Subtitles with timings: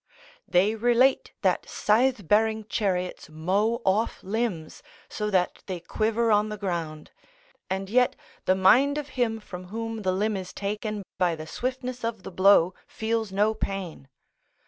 [0.47, 6.57] ["They relate that scythe bearing chariots mow off limbs, so that they quiver on the
[6.57, 7.11] ground;
[7.69, 12.03] and yet the mind of him from whom the limb is taken by the swiftness
[12.03, 14.09] of the blow feels no pain."